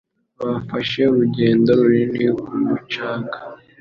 Bafashe 0.45 1.01
urugendo 1.13 1.69
runini 1.79 2.23
ku 2.43 2.53
mucanga 2.65 3.37